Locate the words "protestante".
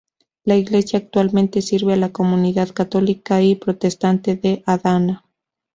3.53-4.35